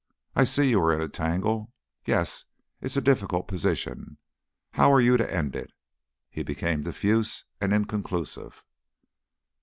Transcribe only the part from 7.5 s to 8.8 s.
and inconclusive.